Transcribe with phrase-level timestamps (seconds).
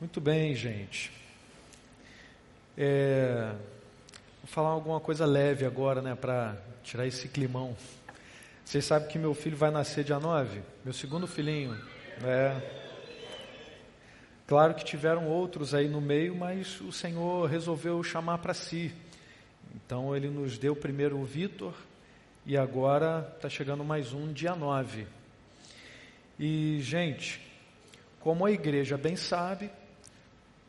[0.00, 1.10] Muito bem, gente.
[2.76, 3.52] É,
[4.40, 7.76] vou falar alguma coisa leve agora, né, para tirar esse climão.
[8.64, 10.60] Vocês sabem que meu filho vai nascer dia 9?
[10.84, 11.76] Meu segundo filhinho.
[12.22, 12.88] É,
[14.48, 18.90] Claro que tiveram outros aí no meio, mas o Senhor resolveu chamar para si.
[19.74, 21.74] Então ele nos deu primeiro o Vitor
[22.46, 25.06] e agora está chegando mais um, dia 9.
[26.38, 27.46] E, gente,
[28.20, 29.70] como a igreja bem sabe,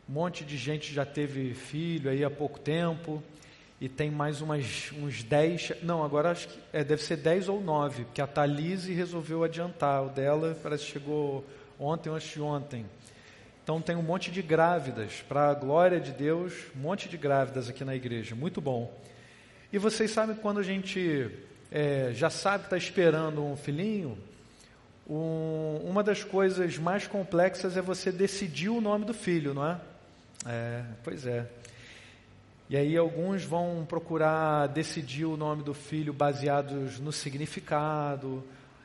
[0.09, 3.21] um monte de gente já teve filho aí há pouco tempo
[3.79, 7.61] e tem mais umas, uns 10, não, agora acho que é, deve ser 10 ou
[7.61, 11.45] 9, porque a Thalise resolveu adiantar, o dela parece que chegou
[11.79, 12.87] ontem ou ontem.
[13.63, 17.69] Então tem um monte de grávidas, para a glória de Deus, um monte de grávidas
[17.69, 18.91] aqui na igreja, muito bom.
[19.71, 21.29] E vocês sabem quando a gente
[21.71, 24.17] é, já sabe que está esperando um filhinho,
[25.07, 29.79] um, uma das coisas mais complexas é você decidir o nome do filho, não é?
[30.45, 31.47] É, pois é.
[32.69, 38.43] E aí alguns vão procurar decidir o nome do filho baseados no significado,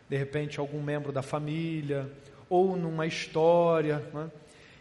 [0.09, 2.11] de repente algum membro da família,
[2.49, 4.31] ou numa história, não é?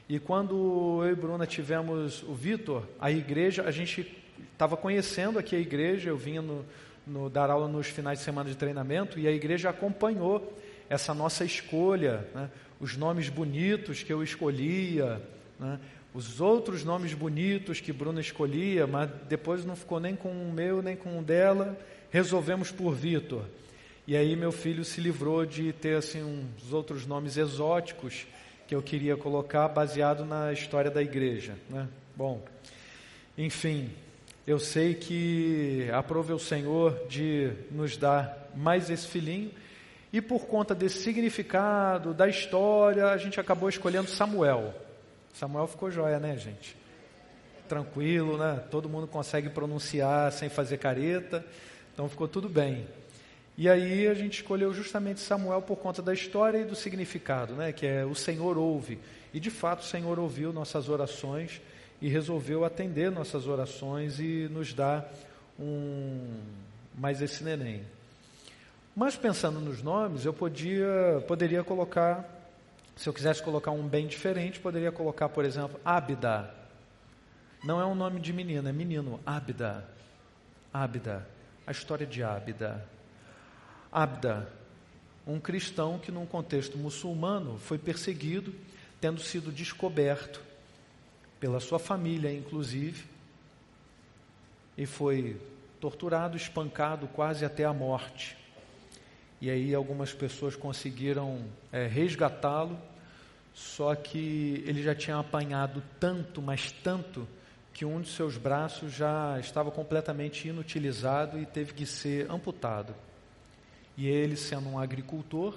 [0.07, 5.55] E quando eu e Bruna tivemos o Vitor, a igreja, a gente estava conhecendo aqui
[5.55, 6.65] a igreja, eu vinha no,
[7.07, 10.57] no, dar aula nos finais de semana de treinamento e a igreja acompanhou
[10.89, 12.49] essa nossa escolha, né?
[12.79, 15.21] os nomes bonitos que eu escolhia,
[15.59, 15.79] né?
[16.13, 20.81] Os outros nomes bonitos que Bruna escolhia, mas depois não ficou nem com o meu
[20.81, 21.77] nem com o dela,
[22.11, 23.43] resolvemos por Vitor.
[24.05, 28.27] E aí meu filho se livrou de ter assim uns outros nomes exóticos
[28.67, 31.55] que eu queria colocar baseado na história da igreja.
[31.69, 31.87] Né?
[32.15, 32.43] Bom,
[33.37, 33.89] enfim,
[34.45, 39.51] eu sei que aprove o Senhor de nos dar mais esse filhinho,
[40.11, 44.71] e por conta desse significado, da história, a gente acabou escolhendo Samuel.
[45.33, 46.75] Samuel ficou joia, né, gente?
[47.67, 48.63] Tranquilo, né?
[48.69, 51.45] Todo mundo consegue pronunciar sem fazer careta,
[51.93, 52.87] então ficou tudo bem.
[53.55, 57.71] E aí a gente escolheu justamente Samuel por conta da história e do significado, né?
[57.71, 58.97] que é o Senhor ouve.
[59.31, 61.61] E de fato o Senhor ouviu nossas orações
[62.01, 65.11] e resolveu atender nossas orações e nos dar
[65.59, 66.39] um
[66.97, 67.83] mais esse neném.
[68.95, 72.32] Mas pensando nos nomes, eu podia, poderia colocar,
[72.95, 76.53] se eu quisesse colocar um bem diferente, poderia colocar, por exemplo, Abda.
[77.63, 79.87] Não é um nome de menina, é menino, Abda.
[80.73, 81.27] Abda.
[81.65, 82.87] A história de Abda.
[83.91, 84.51] Abda,
[85.25, 88.53] um cristão que, num contexto muçulmano, foi perseguido,
[88.99, 90.41] tendo sido descoberto
[91.39, 93.05] pela sua família, inclusive,
[94.77, 95.39] e foi
[95.79, 98.37] torturado, espancado quase até a morte.
[99.43, 102.79] E aí algumas pessoas conseguiram é, resgatá-lo,
[103.53, 107.27] só que ele já tinha apanhado tanto, mas tanto,
[107.73, 112.95] que um de seus braços já estava completamente inutilizado e teve que ser amputado.
[113.97, 115.53] E ele, sendo um agricultor,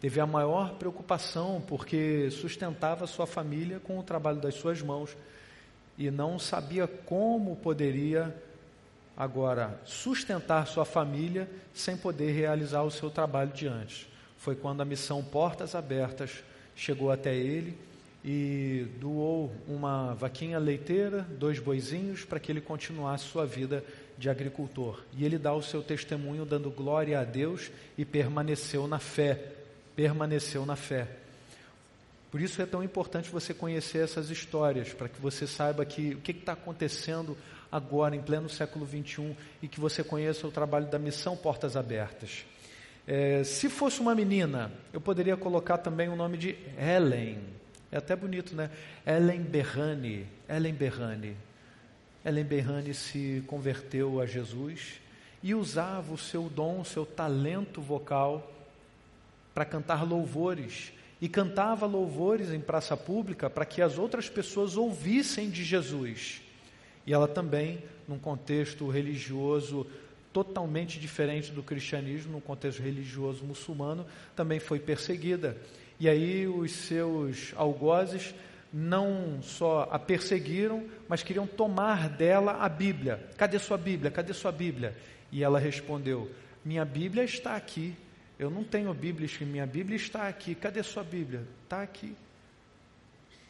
[0.00, 5.16] teve a maior preocupação porque sustentava sua família com o trabalho das suas mãos
[5.96, 8.34] e não sabia como poderia
[9.16, 14.08] agora sustentar sua família sem poder realizar o seu trabalho diante.
[14.38, 16.42] Foi quando a missão Portas Abertas
[16.76, 17.78] chegou até ele
[18.24, 23.84] e doou uma vaquinha leiteira, dois boizinhos, para que ele continuasse sua vida
[24.16, 25.02] de agricultor.
[25.16, 29.52] E ele dá o seu testemunho dando glória a Deus e permaneceu na fé.
[29.94, 31.06] Permaneceu na fé.
[32.30, 36.20] Por isso é tão importante você conhecer essas histórias, para que você saiba que o
[36.20, 37.36] que está acontecendo
[37.74, 42.44] agora, em pleno século XXI, e que você conheça o trabalho da missão Portas Abertas.
[43.04, 47.40] É, se fosse uma menina, eu poderia colocar também o nome de Helen.
[47.90, 48.70] É até bonito, né?
[49.04, 51.36] Ellen Berrani, Ellen Berrani.
[52.24, 55.00] Ellen Berrani se converteu a Jesus
[55.42, 58.52] e usava o seu dom, o seu talento vocal
[59.52, 65.50] para cantar louvores e cantava louvores em praça pública para que as outras pessoas ouvissem
[65.50, 66.43] de Jesus.
[67.06, 69.86] E ela também, num contexto religioso
[70.32, 74.04] totalmente diferente do cristianismo, num contexto religioso muçulmano,
[74.34, 75.56] também foi perseguida.
[76.00, 78.34] E aí os seus algozes
[78.72, 83.24] não só a perseguiram, mas queriam tomar dela a Bíblia.
[83.36, 84.10] Cadê sua Bíblia?
[84.10, 84.96] Cadê sua Bíblia?
[85.30, 86.28] E ela respondeu:
[86.64, 87.94] Minha Bíblia está aqui.
[88.36, 90.56] Eu não tenho Bíblia, minha Bíblia está aqui.
[90.56, 91.44] Cadê sua Bíblia?
[91.62, 92.16] Está aqui.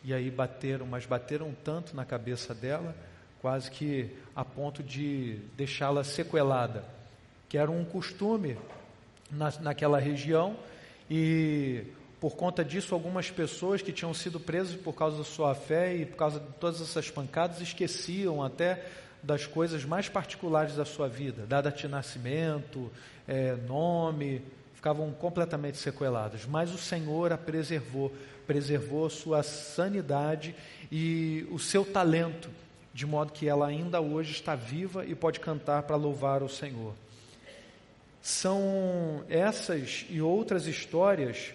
[0.05, 2.95] E aí bateram, mas bateram tanto na cabeça dela,
[3.45, 6.83] quase que a ponto de deixá-la sequelada,
[7.47, 8.57] que era um costume
[9.31, 10.57] na, naquela região
[11.11, 11.85] e
[12.19, 16.07] por conta disso, algumas pessoas que tinham sido presas por causa da sua fé e
[16.07, 18.83] por causa de todas essas pancadas esqueciam até
[19.23, 22.91] das coisas mais particulares da sua vida, data de nascimento,
[23.29, 24.41] é, nome,
[24.75, 26.47] ficavam completamente sequeladas.
[26.47, 28.11] Mas o Senhor a preservou,
[28.47, 30.55] preservou sua sanidade
[30.91, 32.49] e o seu talento,
[32.95, 36.95] de modo que ela ainda hoje está viva e pode cantar para louvar o Senhor.
[38.23, 41.53] São essas e outras histórias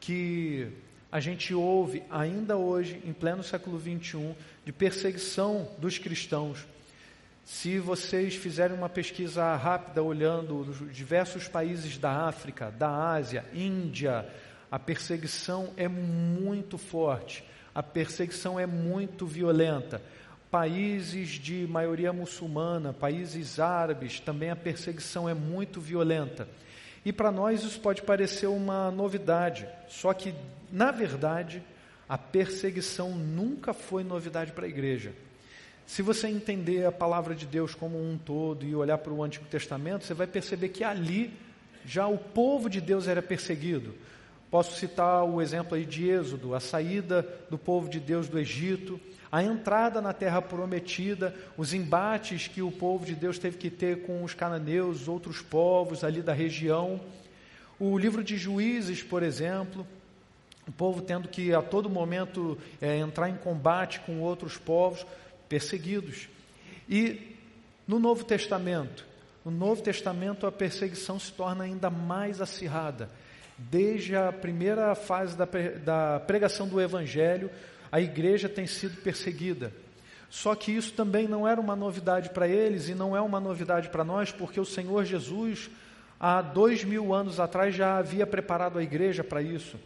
[0.00, 0.66] que
[1.12, 6.66] a gente ouve ainda hoje, em pleno século XXI, de perseguição dos cristãos.
[7.44, 14.26] Se vocês fizerem uma pesquisa rápida olhando os diversos países da África, da Ásia, Índia,
[14.70, 17.44] a perseguição é muito forte,
[17.74, 20.02] a perseguição é muito violenta.
[20.50, 26.48] Países de maioria muçulmana, países árabes, também a perseguição é muito violenta.
[27.04, 30.34] E para nós isso pode parecer uma novidade, só que,
[30.72, 31.62] na verdade,
[32.08, 35.12] a perseguição nunca foi novidade para a igreja.
[35.86, 39.46] Se você entender a palavra de Deus como um todo e olhar para o Antigo
[39.46, 41.32] Testamento, você vai perceber que ali
[41.84, 43.94] já o povo de Deus era perseguido.
[44.50, 49.00] Posso citar o exemplo aí de Êxodo, a saída do povo de Deus do Egito,
[49.30, 54.02] a entrada na terra prometida, os embates que o povo de Deus teve que ter
[54.02, 57.00] com os cananeus, outros povos ali da região.
[57.78, 59.86] O livro de Juízes, por exemplo,
[60.66, 65.06] o povo tendo que a todo momento é, entrar em combate com outros povos
[65.48, 66.28] perseguidos.
[66.88, 67.36] E
[67.86, 69.06] no Novo Testamento,
[69.44, 73.10] no Novo Testamento a perseguição se torna ainda mais acirrada.
[73.56, 75.46] Desde a primeira fase da,
[75.84, 77.50] da pregação do Evangelho,
[77.90, 79.72] a igreja tem sido perseguida.
[80.30, 83.88] Só que isso também não era uma novidade para eles e não é uma novidade
[83.88, 85.70] para nós, porque o Senhor Jesus,
[86.20, 89.78] há dois mil anos atrás, já havia preparado a igreja para isso.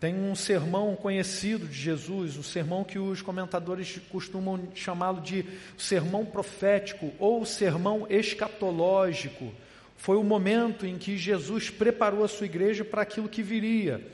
[0.00, 5.44] Tem um sermão conhecido de Jesus, o um sermão que os comentadores costumam chamá-lo de
[5.78, 9.52] sermão profético ou sermão escatológico.
[9.96, 14.06] Foi o momento em que Jesus preparou a sua igreja para aquilo que viria.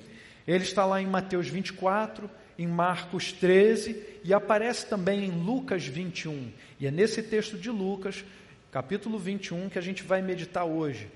[0.47, 2.31] Ele está lá em Mateus 24,
[2.61, 6.53] em Marcos 13 e aparece também em Lucas 21.
[6.79, 8.23] E é nesse texto de Lucas,
[8.71, 11.09] capítulo 21, que a gente vai meditar hoje.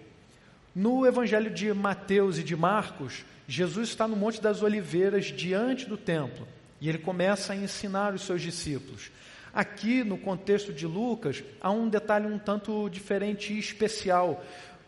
[0.75, 5.99] No Evangelho de Mateus e de Marcos, Jesus está no Monte das Oliveiras, diante do
[5.99, 6.49] templo,
[6.81, 9.11] e ele começa a ensinar os seus discípulos.
[9.53, 14.43] Aqui, no contexto de Lucas, há um detalhe um tanto diferente e especial.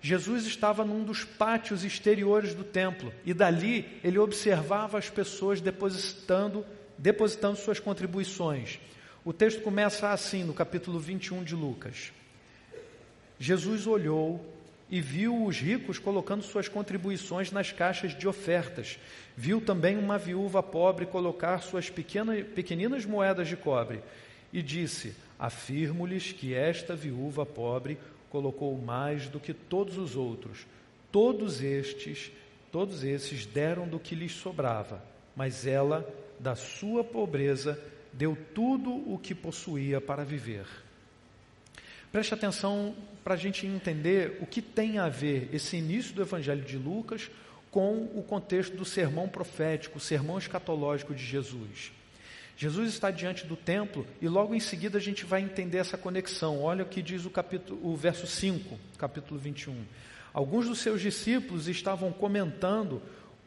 [0.06, 6.64] Jesus estava num dos pátios exteriores do templo e dali ele observava as pessoas depositando,
[6.96, 8.78] depositando suas contribuições.
[9.24, 12.12] O texto começa assim, no capítulo 21 de Lucas.
[13.36, 14.46] Jesus olhou
[14.88, 19.00] e viu os ricos colocando suas contribuições nas caixas de ofertas.
[19.36, 24.00] Viu também uma viúva pobre colocar suas pequenas, pequeninas moedas de cobre
[24.52, 27.98] e disse: Afirmo-lhes que esta viúva pobre
[28.30, 30.66] colocou mais do que todos os outros.
[31.10, 32.30] Todos estes,
[32.70, 35.02] todos esses deram do que lhes sobrava,
[35.34, 36.06] mas ela,
[36.38, 37.80] da sua pobreza,
[38.12, 40.66] deu tudo o que possuía para viver.
[42.12, 46.62] Preste atenção para a gente entender o que tem a ver esse início do Evangelho
[46.62, 47.30] de Lucas
[47.70, 51.92] com o contexto do sermão profético, o sermão escatológico de Jesus.
[52.56, 56.62] Jesus está diante do templo e logo em seguida a gente vai entender essa conexão.
[56.62, 59.84] Olha o que diz o, capítulo, o verso 5, capítulo 21.
[60.32, 63.02] Alguns dos seus discípulos estavam comentando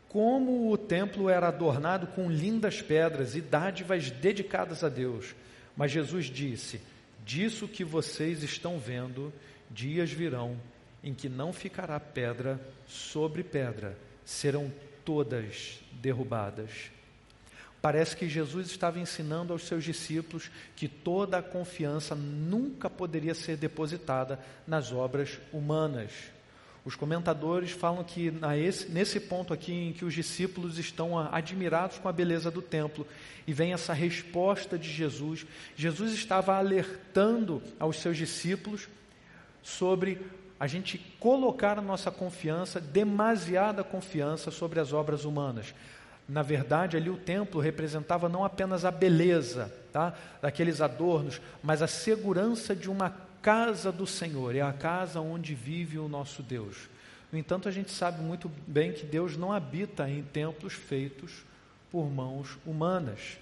[0.07, 5.35] como o templo era adornado com lindas pedras e dádivas dedicadas a Deus.
[5.75, 6.79] Mas Jesus disse:
[7.25, 9.33] Disso que vocês estão vendo,
[9.71, 10.55] dias virão
[11.03, 14.71] em que não ficará pedra sobre pedra, serão
[15.03, 16.91] todas derrubadas.
[17.81, 23.55] Parece que Jesus estava ensinando aos seus discípulos que toda a confiança nunca poderia ser
[23.55, 26.11] depositada nas obras humanas.
[26.83, 28.33] Os comentadores falam que
[28.89, 33.05] nesse ponto aqui em que os discípulos estão admirados com a beleza do templo
[33.45, 35.45] e vem essa resposta de Jesus,
[35.75, 38.89] Jesus estava alertando aos seus discípulos
[39.61, 40.19] sobre
[40.59, 45.73] a gente colocar a nossa confiança, demasiada confiança sobre as obras humanas.
[46.29, 51.87] Na verdade, ali o templo representava não apenas a beleza tá, daqueles adornos, mas a
[51.87, 53.09] segurança de uma
[53.41, 56.87] casa do Senhor, é a casa onde vive o nosso Deus.
[57.31, 61.43] No entanto, a gente sabe muito bem que Deus não habita em templos feitos
[61.91, 63.39] por mãos humanas.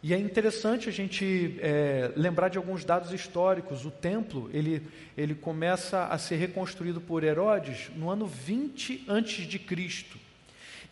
[0.00, 3.84] E é interessante a gente é, lembrar de alguns dados históricos.
[3.84, 9.58] O templo ele, ele começa a ser reconstruído por Herodes no ano 20 antes de
[9.58, 10.29] Cristo.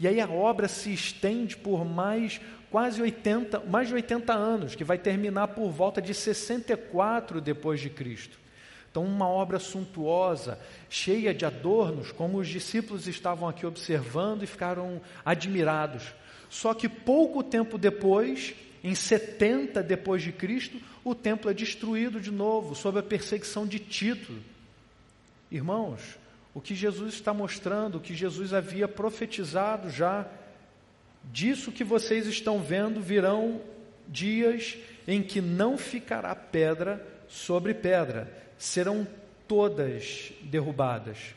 [0.00, 2.40] E aí a obra se estende por mais
[2.70, 7.90] quase 80, mais de 80 anos, que vai terminar por volta de 64 depois de
[7.90, 8.38] Cristo.
[8.90, 15.00] Então, uma obra suntuosa, cheia de adornos, como os discípulos estavam aqui observando e ficaram
[15.24, 16.02] admirados.
[16.48, 22.30] Só que pouco tempo depois, em 70 depois de Cristo, o templo é destruído de
[22.30, 24.34] novo sob a perseguição de Tito.
[25.50, 26.17] Irmãos,
[26.58, 30.26] o que Jesus está mostrando, o que Jesus havia profetizado já,
[31.32, 33.60] disso que vocês estão vendo virão
[34.08, 39.06] dias em que não ficará pedra sobre pedra, serão
[39.46, 41.32] todas derrubadas.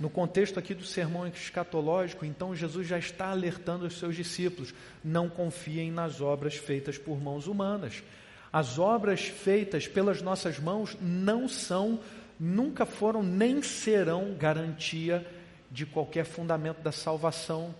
[0.00, 4.72] No contexto aqui do sermão escatológico, então Jesus já está alertando os seus discípulos:
[5.04, 8.02] não confiem nas obras feitas por mãos humanas.
[8.50, 12.00] As obras feitas pelas nossas mãos não são
[12.38, 15.26] nunca foram nem serão garantia
[15.70, 17.74] de qualquer fundamento da salvação.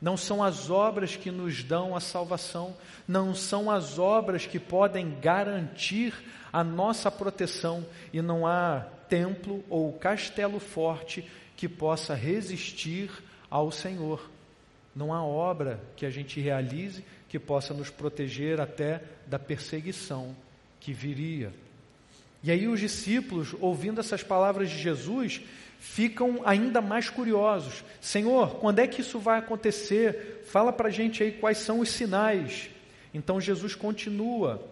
[0.00, 5.18] Não são as obras que nos dão a salvação, não são as obras que podem
[5.20, 6.14] garantir
[6.52, 13.10] a nossa proteção, e não há templo ou castelo forte que possa resistir
[13.50, 14.30] ao Senhor.
[14.94, 20.34] Não há obra que a gente realize que possa nos proteger até da perseguição
[20.80, 21.52] que viria.
[22.42, 25.40] E aí os discípulos, ouvindo essas palavras de Jesus,
[25.78, 27.84] ficam ainda mais curiosos.
[28.00, 30.42] Senhor, quando é que isso vai acontecer?
[30.46, 32.70] Fala para a gente aí quais são os sinais.
[33.12, 34.64] Então Jesus continua.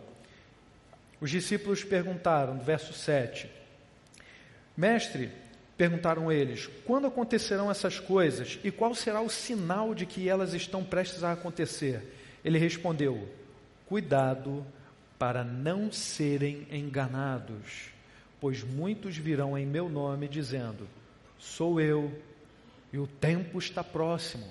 [1.20, 3.50] Os discípulos perguntaram, verso 7,
[4.76, 5.30] Mestre,
[5.76, 10.85] perguntaram eles, quando acontecerão essas coisas e qual será o sinal de que elas estão
[10.85, 12.02] prestes a acontecer?
[12.44, 13.26] Ele respondeu:
[13.87, 14.66] Cuidado
[15.18, 17.90] para não serem enganados,
[18.40, 20.87] pois muitos virão em meu nome dizendo:
[21.38, 22.12] Sou eu,
[22.92, 24.46] e o tempo está próximo.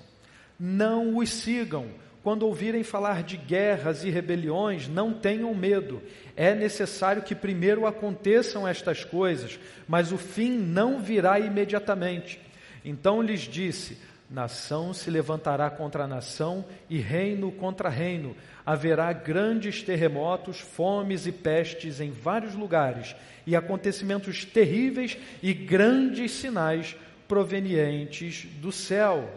[0.58, 1.86] Não os sigam.
[2.22, 6.02] Quando ouvirem falar de guerras e rebeliões, não tenham medo.
[6.34, 12.40] É necessário que primeiro aconteçam estas coisas, mas o fim não virá imediatamente.
[12.84, 20.58] Então lhes disse: Nação se levantará contra nação e reino contra reino haverá grandes terremotos,
[20.58, 23.14] fomes e pestes em vários lugares,
[23.46, 26.96] e acontecimentos terríveis e grandes sinais
[27.28, 29.30] provenientes do céu.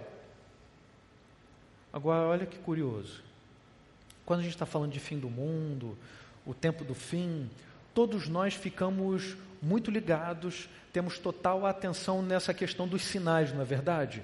[1.94, 3.22] Agora, olha que curioso.
[4.26, 5.96] Quando a gente está falando de fim do mundo,
[6.44, 7.48] o tempo do fim,
[7.94, 14.24] todos nós ficamos muito ligados, temos total atenção nessa questão dos sinais, não é verdade?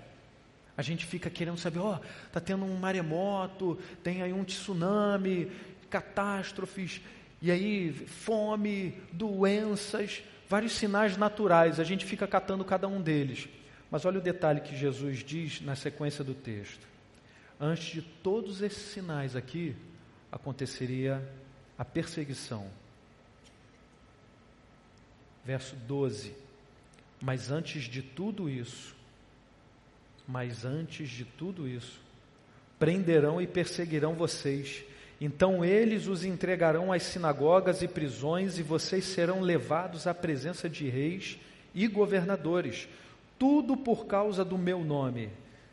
[0.78, 5.52] A gente fica querendo saber, ó, oh, está tendo um maremoto, tem aí um tsunami,
[5.90, 7.02] catástrofes,
[7.42, 11.80] e aí fome, doenças, vários sinais naturais.
[11.80, 13.48] A gente fica catando cada um deles.
[13.90, 16.86] Mas olha o detalhe que Jesus diz na sequência do texto.
[17.60, 19.76] Antes de todos esses sinais aqui,
[20.32, 21.26] aconteceria
[21.78, 22.68] a perseguição.
[25.46, 26.36] Verso 12.
[27.22, 28.96] Mas antes de tudo isso,
[30.28, 32.02] mas antes de tudo isso,
[32.80, 34.84] prenderão e perseguirão vocês.
[35.20, 40.90] Então eles os entregarão às sinagogas e prisões, e vocês serão levados à presença de
[40.90, 41.38] reis
[41.74, 42.88] e governadores.
[43.38, 45.30] Tudo por causa do meu nome.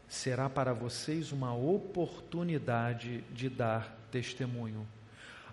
[0.09, 4.87] Será para vocês uma oportunidade de dar testemunho.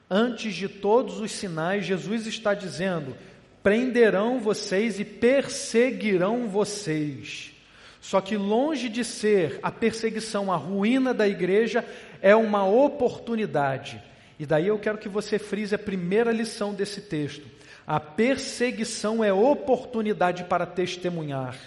[0.09, 3.15] Antes de todos os sinais, Jesus está dizendo:
[3.63, 7.53] prenderão vocês e perseguirão vocês.
[8.01, 11.85] Só que longe de ser a perseguição, a ruína da igreja,
[12.21, 14.01] é uma oportunidade.
[14.39, 17.45] E daí eu quero que você frise a primeira lição desse texto.
[17.85, 21.57] A perseguição é oportunidade para testemunhar.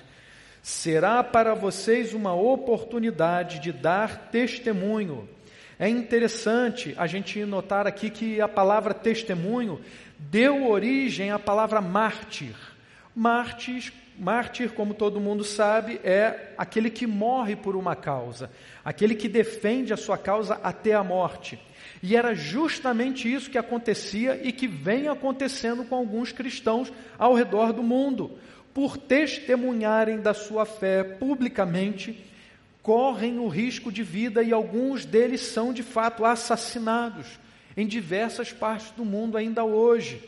[0.62, 5.28] Será para vocês uma oportunidade de dar testemunho.
[5.78, 9.80] É interessante a gente notar aqui que a palavra testemunho
[10.16, 12.54] deu origem à palavra mártir.
[13.14, 18.50] Mártir, mártir, como todo mundo sabe, é aquele que morre por uma causa,
[18.84, 21.58] aquele que defende a sua causa até a morte.
[22.02, 27.72] E era justamente isso que acontecia e que vem acontecendo com alguns cristãos ao redor
[27.72, 28.38] do mundo.
[28.74, 32.18] Por testemunharem da sua fé publicamente,
[32.82, 37.38] correm o risco de vida e alguns deles são de fato assassinados
[37.76, 40.20] em diversas partes do mundo ainda hoje.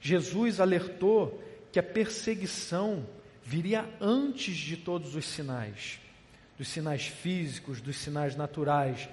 [0.00, 3.06] Jesus alertou que a perseguição
[3.42, 6.00] viria antes de todos os sinais,
[6.58, 9.08] dos sinais físicos, dos sinais naturais,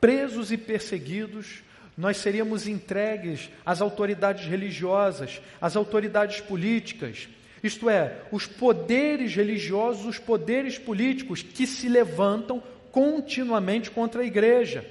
[0.00, 1.62] presos e perseguidos,
[1.96, 7.28] nós seríamos entregues às autoridades religiosas, às autoridades políticas,
[7.62, 14.84] isto é, os poderes religiosos, os poderes políticos que se levantam continuamente contra a igreja.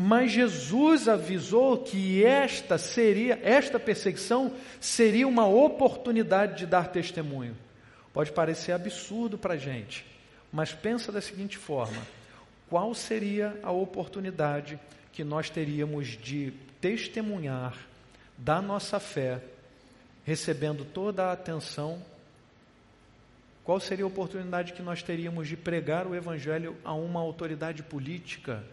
[0.00, 7.56] Mas Jesus avisou que esta seria, esta perseguição seria uma oportunidade de dar testemunho.
[8.12, 10.06] Pode parecer absurdo para a gente,
[10.52, 12.00] mas pensa da seguinte forma:
[12.70, 14.78] qual seria a oportunidade
[15.12, 17.76] que nós teríamos de testemunhar
[18.36, 19.42] da nossa fé,
[20.24, 22.00] recebendo toda a atenção?
[23.64, 28.64] Qual seria a oportunidade que nós teríamos de pregar o Evangelho a uma autoridade política,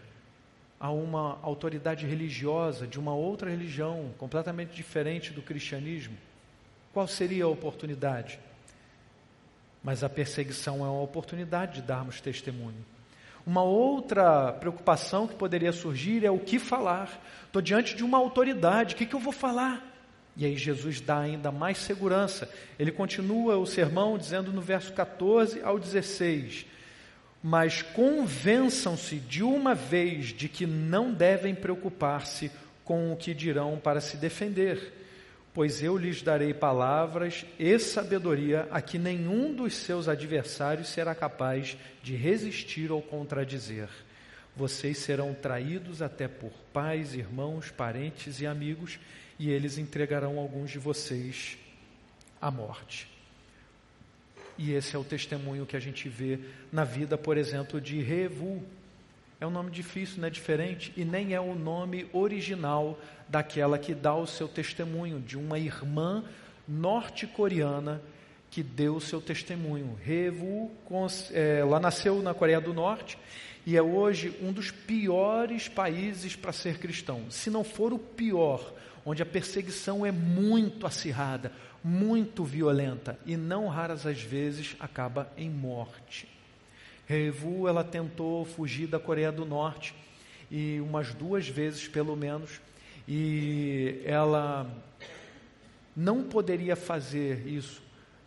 [0.78, 6.16] a uma autoridade religiosa, de uma outra religião, completamente diferente do cristianismo?
[6.92, 8.38] Qual seria a oportunidade?
[9.82, 12.84] Mas a perseguição é uma oportunidade de darmos testemunho.
[13.46, 17.22] Uma outra preocupação que poderia surgir é o que falar.
[17.46, 19.82] Estou diante de uma autoridade, o que, que eu vou falar?
[20.36, 22.50] E aí Jesus dá ainda mais segurança.
[22.78, 26.66] Ele continua o sermão dizendo no verso 14 ao 16:
[27.48, 32.50] Mas convençam-se de uma vez de que não devem preocupar-se
[32.84, 34.92] com o que dirão para se defender
[35.56, 41.78] pois eu lhes darei palavras e sabedoria a que nenhum dos seus adversários será capaz
[42.02, 43.88] de resistir ou contradizer.
[44.54, 48.98] Vocês serão traídos até por pais, irmãos, parentes e amigos,
[49.38, 51.56] e eles entregarão alguns de vocês
[52.38, 53.15] à morte.
[54.58, 56.38] E esse é o testemunho que a gente vê
[56.72, 58.62] na vida, por exemplo, de Revu,
[59.38, 63.94] é um nome difícil, não é diferente, e nem é o nome original daquela que
[63.94, 66.24] dá o seu testemunho, de uma irmã
[66.66, 68.00] norte-coreana
[68.50, 69.98] que deu o seu testemunho.
[70.02, 70.70] Revu,
[71.32, 73.18] é, ela nasceu na Coreia do Norte
[73.66, 78.72] e é hoje um dos piores países para ser cristão, se não for o pior,
[79.04, 81.52] onde a perseguição é muito acirrada,
[81.86, 86.26] muito violenta e não raras às vezes acaba em morte.
[87.06, 89.94] Revu, ela tentou fugir da Coreia do Norte
[90.50, 92.60] e umas duas vezes pelo menos,
[93.06, 94.68] e ela
[95.96, 97.80] não poderia fazer isso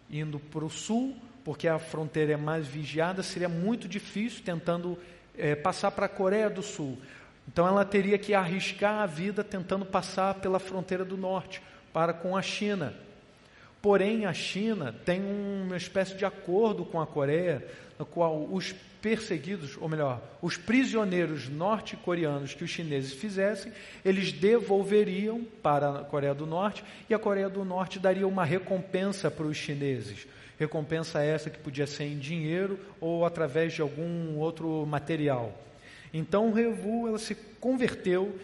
[0.10, 4.98] indo para o sul, porque a fronteira é mais vigiada, seria muito difícil tentando
[5.38, 6.98] é, passar para a Coreia do Sul.
[7.46, 12.38] Então ela teria que arriscar a vida tentando passar pela fronteira do norte para com
[12.38, 12.94] a China.
[13.82, 17.66] Porém, a China tem uma espécie de acordo com a Coreia,
[17.98, 23.72] no qual os perseguidos, ou melhor, os prisioneiros norte-coreanos que os chineses fizessem,
[24.04, 29.32] eles devolveriam para a Coreia do Norte e a Coreia do Norte daria uma recompensa
[29.32, 30.28] para os chineses.
[30.60, 35.58] Recompensa essa que podia ser em dinheiro ou através de algum outro material.
[36.14, 38.38] Então, Revu ela se converteu,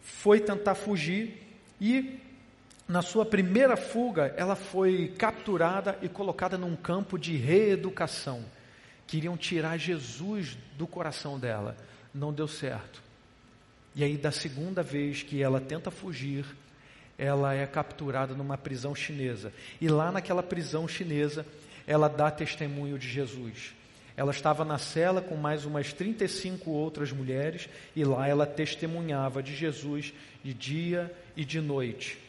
[0.00, 1.40] foi tentar fugir
[1.80, 2.18] e
[2.86, 8.44] na sua primeira fuga, ela foi capturada e colocada num campo de reeducação.
[9.06, 11.76] Queriam tirar Jesus do coração dela.
[12.14, 13.02] Não deu certo.
[13.94, 16.44] E aí, da segunda vez que ela tenta fugir,
[17.16, 19.52] ela é capturada numa prisão chinesa.
[19.80, 21.46] E lá naquela prisão chinesa,
[21.86, 23.74] ela dá testemunho de Jesus.
[24.16, 29.54] Ela estava na cela com mais umas 35 outras mulheres e lá ela testemunhava de
[29.54, 32.23] Jesus de dia e de noite.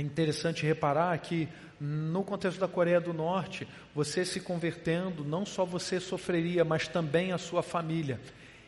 [0.00, 1.46] É interessante reparar que
[1.78, 7.32] no contexto da Coreia do Norte, você se convertendo, não só você sofreria, mas também
[7.32, 8.18] a sua família.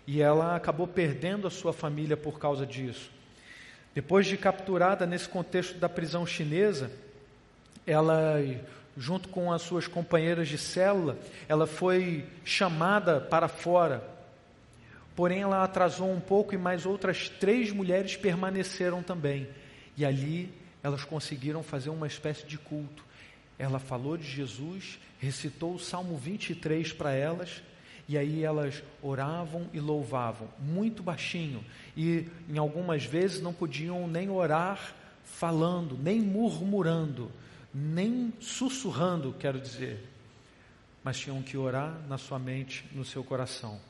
[0.07, 3.11] E ela acabou perdendo a sua família por causa disso.
[3.95, 6.90] Depois de capturada nesse contexto da prisão chinesa,
[7.87, 8.35] ela,
[8.95, 11.16] junto com as suas companheiras de célula,
[11.49, 14.07] ela foi chamada para fora.
[15.16, 19.49] Porém, ela atrasou um pouco e mais outras três mulheres permaneceram também.
[19.97, 23.05] E ali elas conseguiram fazer uma espécie de culto.
[23.59, 27.62] Ela falou de Jesus, recitou o Salmo 23 para elas,
[28.09, 31.64] E aí elas oravam e louvavam, muito baixinho.
[31.97, 37.31] E em algumas vezes não podiam nem orar falando, nem murmurando,
[37.73, 40.05] nem sussurrando, quero dizer.
[41.05, 43.81] Mas tinham que orar na sua mente, no seu coração.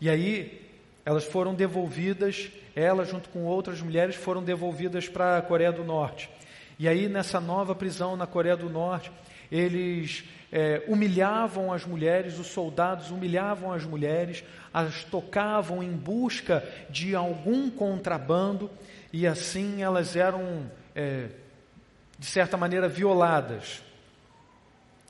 [0.00, 0.69] E aí
[1.10, 6.30] elas foram devolvidas, ela junto com outras mulheres foram devolvidas para a Coreia do Norte.
[6.78, 9.10] E aí nessa nova prisão na Coreia do Norte,
[9.50, 17.12] eles é, humilhavam as mulheres, os soldados humilhavam as mulheres, as tocavam em busca de
[17.12, 18.70] algum contrabando
[19.12, 21.26] e assim elas eram, é,
[22.16, 23.82] de certa maneira, violadas.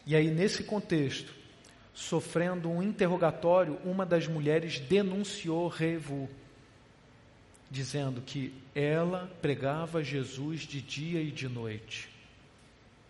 [0.06, 1.39] E aí, nesse contexto,
[1.94, 6.28] sofrendo um interrogatório, uma das mulheres denunciou Revu,
[7.70, 12.08] dizendo que ela pregava Jesus de dia e de noite.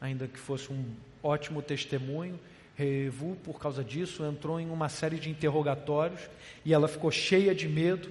[0.01, 0.85] Ainda que fosse um
[1.23, 2.39] ótimo testemunho,
[2.75, 6.21] Revu, por causa disso, entrou em uma série de interrogatórios
[6.65, 8.11] e ela ficou cheia de medo.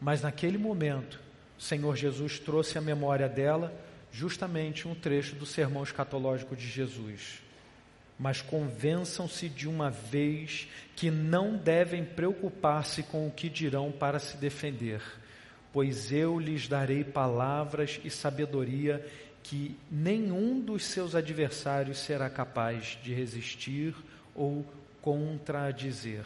[0.00, 1.20] Mas naquele momento,
[1.58, 3.74] o Senhor Jesus trouxe à memória dela
[4.12, 7.43] justamente um trecho do sermão escatológico de Jesus
[8.18, 14.36] mas convençam-se de uma vez que não devem preocupar-se com o que dirão para se
[14.36, 15.02] defender,
[15.72, 19.04] pois eu lhes darei palavras e sabedoria
[19.42, 23.94] que nenhum dos seus adversários será capaz de resistir
[24.34, 24.64] ou
[25.02, 26.24] contradizer.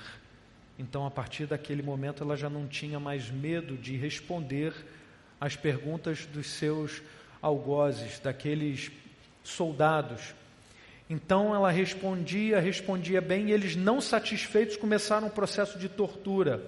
[0.78, 4.72] Então, a partir daquele momento, ela já não tinha mais medo de responder
[5.40, 7.02] às perguntas dos seus
[7.42, 8.92] algozes, daqueles
[9.42, 10.34] soldados
[11.10, 16.62] então ela respondia, respondia bem, e eles, não satisfeitos, começaram um processo de tortura.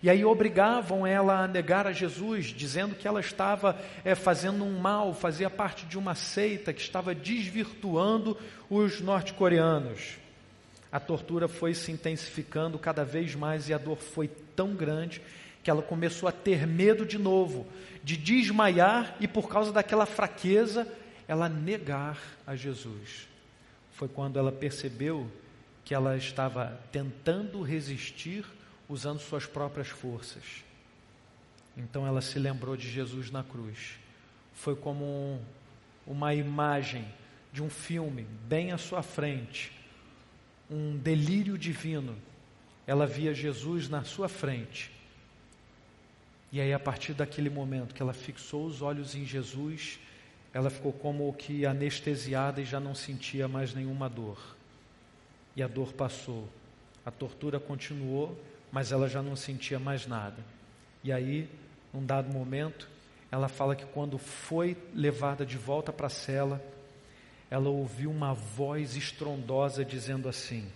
[0.00, 4.78] E aí obrigavam ela a negar a Jesus, dizendo que ela estava é, fazendo um
[4.78, 8.38] mal, fazia parte de uma seita que estava desvirtuando
[8.70, 10.18] os norte-coreanos.
[10.92, 15.20] A tortura foi se intensificando cada vez mais e a dor foi tão grande
[15.64, 17.66] que ela começou a ter medo de novo,
[18.04, 20.86] de desmaiar e por causa daquela fraqueza,
[21.26, 23.27] ela negar a Jesus
[23.98, 25.28] foi quando ela percebeu
[25.84, 28.44] que ela estava tentando resistir
[28.88, 30.44] usando suas próprias forças.
[31.76, 33.98] Então ela se lembrou de Jesus na cruz.
[34.54, 35.40] Foi como um,
[36.06, 37.04] uma imagem
[37.52, 39.72] de um filme bem à sua frente,
[40.70, 42.16] um delírio divino.
[42.86, 44.92] Ela via Jesus na sua frente.
[46.52, 49.98] E aí, a partir daquele momento que ela fixou os olhos em Jesus,
[50.52, 54.56] ela ficou como que anestesiada e já não sentia mais nenhuma dor.
[55.54, 56.48] E a dor passou.
[57.04, 58.38] A tortura continuou,
[58.70, 60.42] mas ela já não sentia mais nada.
[61.02, 61.48] E aí,
[61.92, 62.88] num dado momento,
[63.30, 66.62] ela fala que quando foi levada de volta para a cela,
[67.50, 70.70] ela ouviu uma voz estrondosa dizendo assim: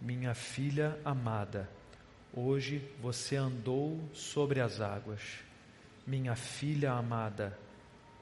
[0.00, 1.68] Minha filha amada,
[2.34, 5.20] hoje você andou sobre as águas.
[6.06, 7.58] Minha filha amada,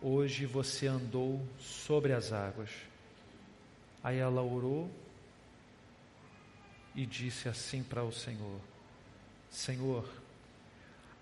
[0.09, 2.71] Hoje você andou sobre as águas.
[4.05, 4.88] Aí ela orou
[6.95, 8.61] e disse assim para o Senhor:
[9.51, 10.09] Senhor,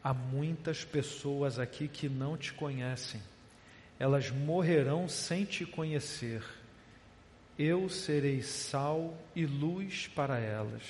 [0.02, 3.22] há muitas pessoas aqui que não te conhecem,
[3.98, 6.44] elas morrerão sem te conhecer.
[7.58, 10.82] Eu serei sal e luz para elas.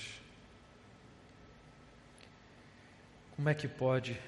[3.37, 4.21] Como é que pode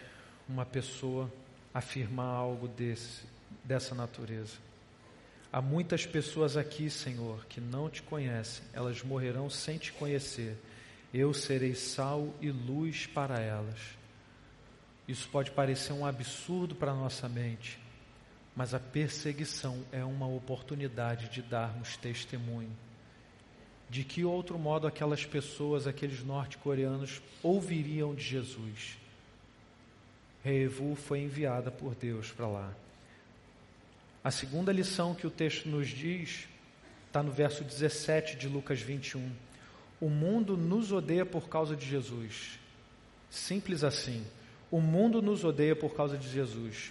[0.48, 1.29] uma pessoa
[1.74, 3.35] afirmar algo desse?
[3.66, 4.55] Dessa natureza.
[5.52, 10.57] Há muitas pessoas aqui, Senhor, que não te conhecem, elas morrerão sem te conhecer.
[11.12, 13.79] Eu serei sal e luz para elas.
[15.09, 17.79] Isso pode parecer um absurdo para nossa mente,
[18.55, 22.74] mas a perseguição é uma oportunidade de darmos testemunho.
[23.88, 28.98] De que outro modo aquelas pessoas, aqueles norte-coreanos, ouviriam de Jesus?
[30.42, 32.74] Reevu foi enviada por Deus para lá.
[34.26, 36.48] A segunda lição que o texto nos diz
[37.06, 39.30] está no verso 17 de Lucas 21.
[40.00, 42.58] O mundo nos odeia por causa de Jesus.
[43.30, 44.26] Simples assim.
[44.68, 46.90] O mundo nos odeia por causa de Jesus.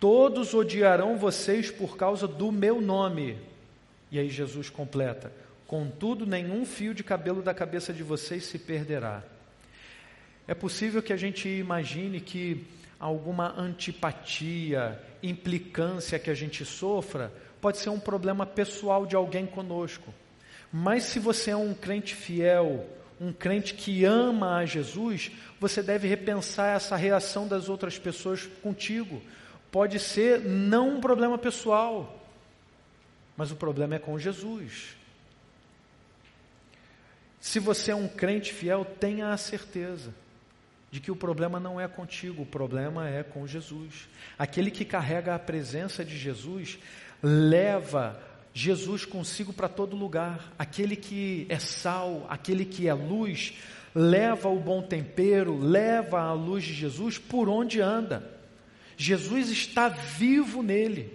[0.00, 3.38] Todos odiarão vocês por causa do meu nome.
[4.10, 5.30] E aí Jesus completa:
[5.66, 9.22] Contudo, nenhum fio de cabelo da cabeça de vocês se perderá.
[10.48, 12.66] É possível que a gente imagine que
[13.02, 20.14] alguma antipatia, implicância que a gente sofra, pode ser um problema pessoal de alguém conosco.
[20.72, 22.86] Mas se você é um crente fiel,
[23.20, 29.20] um crente que ama a Jesus, você deve repensar essa reação das outras pessoas contigo.
[29.72, 32.24] Pode ser não um problema pessoal,
[33.36, 34.96] mas o problema é com Jesus.
[37.40, 40.21] Se você é um crente fiel, tenha a certeza
[40.92, 44.10] de que o problema não é contigo, o problema é com Jesus.
[44.38, 46.78] Aquele que carrega a presença de Jesus
[47.22, 48.20] leva
[48.52, 50.52] Jesus consigo para todo lugar.
[50.58, 53.54] Aquele que é sal, aquele que é luz,
[53.94, 58.30] leva o bom tempero, leva a luz de Jesus por onde anda.
[58.94, 61.10] Jesus está vivo nele.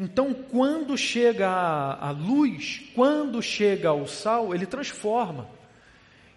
[0.00, 5.50] Então, quando chega a, a luz, quando chega o sal, ele transforma.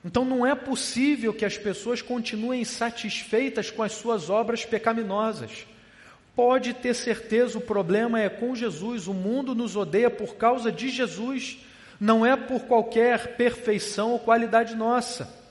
[0.06, 5.66] Então, não é possível que as pessoas continuem satisfeitas com as suas obras pecaminosas.
[6.36, 9.08] Pode ter certeza, o problema é com Jesus.
[9.08, 11.58] O mundo nos odeia por causa de Jesus,
[12.00, 15.44] não é por qualquer perfeição ou qualidade nossa.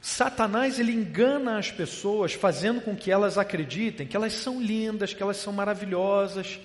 [0.00, 5.22] Satanás ele engana as pessoas, fazendo com que elas acreditem que elas são lindas, que
[5.22, 6.58] elas são maravilhosas,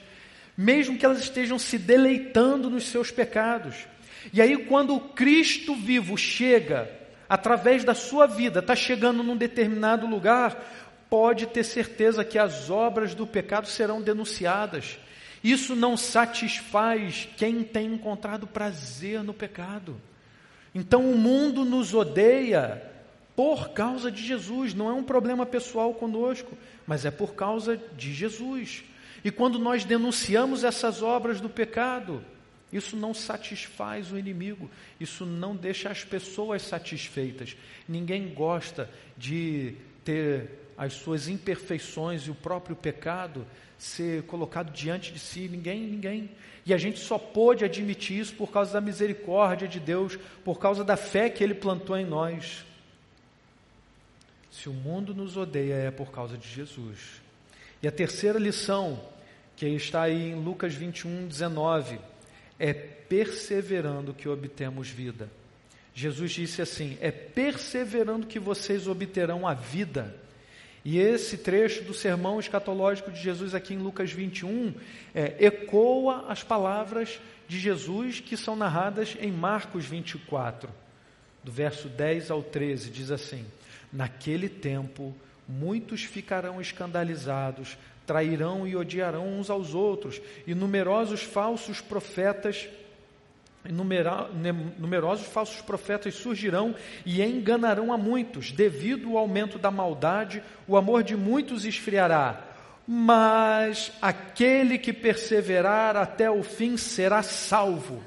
[0.57, 3.75] mesmo que elas estejam se deleitando nos seus pecados.
[4.31, 7.02] E aí, quando o Cristo vivo chega,
[7.33, 10.63] através da sua vida, está chegando num determinado lugar,
[11.09, 14.99] pode ter certeza que as obras do pecado serão denunciadas.
[15.43, 19.99] Isso não satisfaz quem tem encontrado prazer no pecado.
[20.75, 22.83] Então o mundo nos odeia
[23.35, 28.13] por causa de Jesus, não é um problema pessoal conosco, mas é por causa de
[28.13, 28.83] Jesus.
[29.25, 32.23] E quando nós denunciamos essas obras do pecado,
[32.73, 37.55] isso não satisfaz o inimigo, isso não deixa as pessoas satisfeitas.
[37.87, 43.45] Ninguém gosta de ter as suas imperfeições e o próprio pecado
[43.77, 46.31] ser colocado diante de si, ninguém, ninguém.
[46.65, 50.83] E a gente só pôde admitir isso por causa da misericórdia de Deus, por causa
[50.83, 52.65] da fé que Ele plantou em nós.
[54.49, 57.21] Se o mundo nos odeia, é por causa de Jesus.
[57.81, 58.99] E a terceira lição,
[59.55, 61.99] que está aí em Lucas 21, 19,
[62.59, 65.29] é perseverando que obtemos vida.
[65.93, 70.15] Jesus disse assim: é perseverando que vocês obterão a vida.
[70.85, 74.73] E esse trecho do sermão escatológico de Jesus aqui em Lucas 21
[75.15, 80.69] é, ecoa as palavras de Jesus que são narradas em Marcos 24,
[81.41, 83.45] do verso 10 ao 13, diz assim:
[83.91, 85.15] Naquele tempo,
[85.47, 92.69] muitos ficarão escandalizados, trairão e odiarão uns aos outros, e numerosos falsos profetas
[94.77, 98.51] numerosos falsos profetas surgirão e enganarão a muitos.
[98.51, 102.43] Devido ao aumento da maldade, o amor de muitos esfriará.
[102.85, 108.03] Mas aquele que perseverar até o fim será salvo.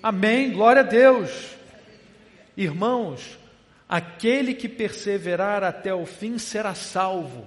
[0.00, 0.52] Amém.
[0.52, 1.56] Glória a Deus.
[2.56, 3.40] Irmãos,
[3.90, 7.44] Aquele que perseverar até o fim será salvo.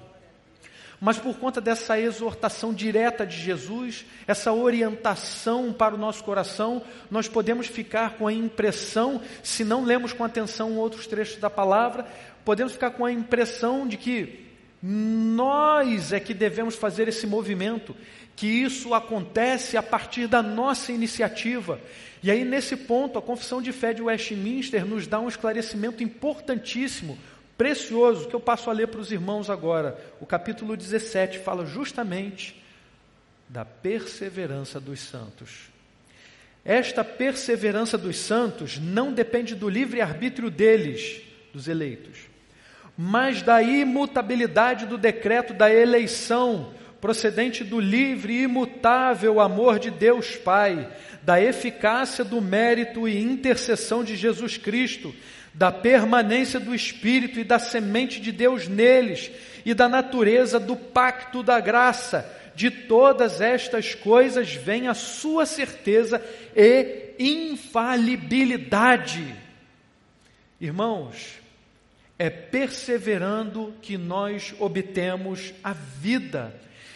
[0.99, 7.27] Mas por conta dessa exortação direta de Jesus, essa orientação para o nosso coração, nós
[7.27, 12.05] podemos ficar com a impressão, se não lemos com atenção outros trechos da palavra,
[12.45, 14.43] podemos ficar com a impressão de que
[14.81, 17.95] nós é que devemos fazer esse movimento,
[18.35, 21.79] que isso acontece a partir da nossa iniciativa.
[22.21, 27.17] E aí, nesse ponto, a confissão de fé de Westminster nos dá um esclarecimento importantíssimo,
[27.57, 29.97] precioso, que eu passo a ler para os irmãos agora.
[30.19, 32.61] O capítulo 17 fala justamente
[33.47, 35.71] da perseverança dos santos.
[36.65, 41.21] Esta perseverança dos santos não depende do livre-arbítrio deles,
[41.53, 42.17] dos eleitos,
[42.97, 50.37] mas da imutabilidade do decreto da eleição procedente do livre e imutável amor de Deus
[50.37, 50.89] Pai,
[51.21, 55.13] da eficácia do mérito e intercessão de Jesus Cristo,
[55.53, 59.29] da permanência do Espírito e da semente de Deus neles,
[59.65, 62.29] e da natureza do pacto da graça.
[62.55, 66.23] De todas estas coisas vem a sua certeza
[66.55, 69.33] e infalibilidade.
[70.61, 71.39] Irmãos,
[72.17, 76.53] é perseverando que nós obtemos a vida.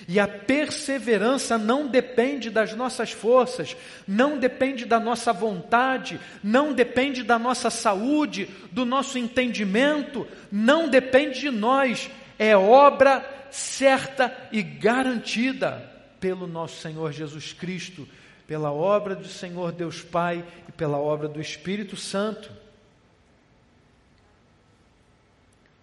[0.07, 3.75] E a perseverança não depende das nossas forças,
[4.07, 11.41] não depende da nossa vontade, não depende da nossa saúde, do nosso entendimento, não depende
[11.41, 15.91] de nós, é obra certa e garantida
[16.21, 18.07] pelo nosso Senhor Jesus Cristo,
[18.47, 22.49] pela obra do Senhor Deus Pai e pela obra do Espírito Santo.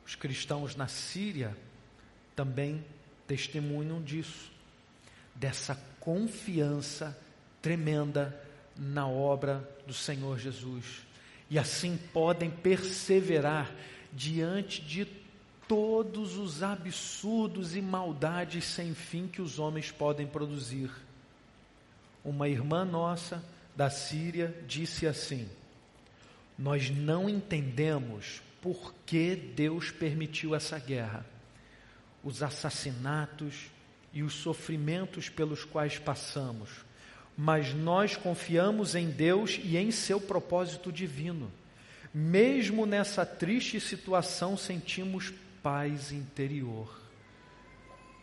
[0.06, 1.54] Os cristãos na Síria
[2.34, 2.82] também
[3.26, 4.50] testemunham disso,
[5.34, 7.16] dessa confiança
[7.60, 8.38] tremenda
[8.76, 11.02] na obra do Senhor Jesus.
[11.50, 13.70] E assim podem perseverar
[14.12, 15.06] diante de
[15.66, 20.90] todos os absurdos e maldades sem fim que os homens podem produzir.
[22.24, 23.42] Uma irmã nossa
[23.76, 25.48] da Síria disse assim:
[26.58, 31.26] nós não entendemos por que Deus permitiu essa guerra,
[32.24, 33.66] os assassinatos
[34.12, 36.70] e os sofrimentos pelos quais passamos,
[37.36, 41.52] mas nós confiamos em Deus e em seu propósito divino.
[42.12, 45.32] Mesmo nessa triste situação, sentimos
[45.62, 47.04] paz interior.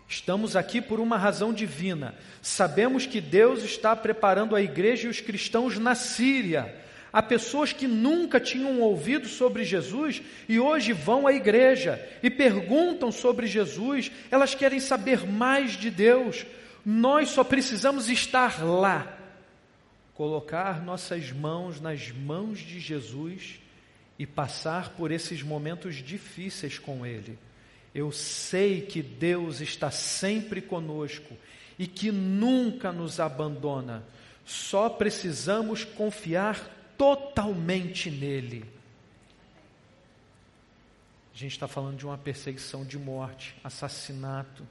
[0.07, 2.15] Estamos aqui por uma razão divina.
[2.41, 6.75] Sabemos que Deus está preparando a igreja e os cristãos na Síria.
[7.13, 13.11] Há pessoas que nunca tinham ouvido sobre Jesus e hoje vão à igreja e perguntam
[13.11, 16.45] sobre Jesus, elas querem saber mais de Deus.
[16.85, 19.17] Nós só precisamos estar lá,
[20.13, 23.59] colocar nossas mãos nas mãos de Jesus
[24.17, 27.37] e passar por esses momentos difíceis com Ele.
[27.93, 31.35] Eu sei que Deus está sempre conosco
[31.77, 34.01] e que nunca nos abandona.
[34.45, 38.63] Só precisamos confiar totalmente nele.
[41.33, 44.67] A gente está falando de uma perseguição de morte, assassinato.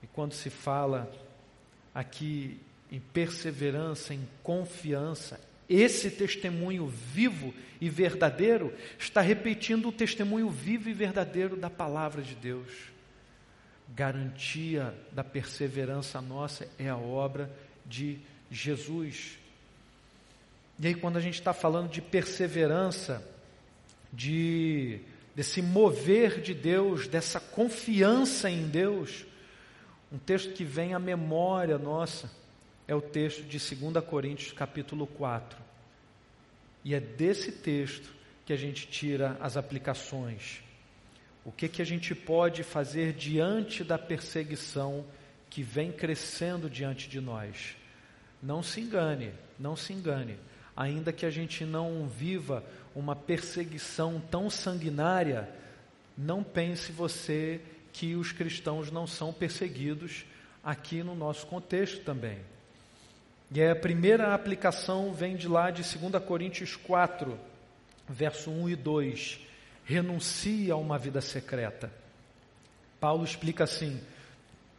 [0.00, 1.12] E quando se fala
[1.92, 10.88] aqui em perseverança, em confiança, esse testemunho vivo e verdadeiro está repetindo o testemunho vivo
[10.88, 12.70] e verdadeiro da palavra de Deus.
[13.88, 17.50] Garantia da perseverança nossa é a obra
[17.84, 18.20] de
[18.52, 19.42] Jesus.
[20.78, 23.26] E aí, quando a gente está falando de perseverança,
[24.12, 25.00] de
[25.34, 29.24] desse mover de Deus, dessa confiança em Deus,
[30.12, 32.30] um texto que vem à memória nossa
[32.86, 35.58] é o texto de 2 Coríntios, capítulo 4.
[36.84, 38.12] E é desse texto
[38.44, 40.62] que a gente tira as aplicações.
[41.44, 45.04] O que, que a gente pode fazer diante da perseguição
[45.48, 47.76] que vem crescendo diante de nós?
[48.42, 50.38] Não se engane, não se engane.
[50.76, 55.48] Ainda que a gente não viva uma perseguição tão sanguinária,
[56.16, 57.60] não pense você
[57.92, 60.24] que os cristãos não são perseguidos
[60.62, 62.38] aqui no nosso contexto também.
[63.50, 67.38] E a primeira aplicação vem de lá de 2 Coríntios 4,
[68.08, 69.40] verso 1 e 2.
[69.84, 71.92] Renuncie a uma vida secreta.
[72.98, 74.00] Paulo explica assim: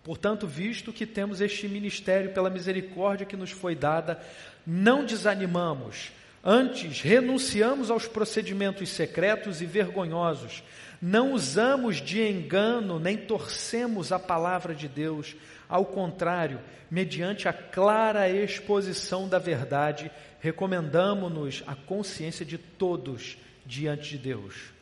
[0.06, 4.22] Portanto, visto que temos este ministério pela misericórdia que nos foi dada,
[4.65, 6.12] não desanimamos,
[6.44, 10.62] antes renunciamos aos procedimentos secretos e vergonhosos,
[11.02, 15.36] não usamos de engano nem torcemos a palavra de Deus.
[15.68, 24.18] Ao contrário, mediante a clara exposição da verdade, recomendamos-nos a consciência de todos diante de
[24.20, 24.74] Deus.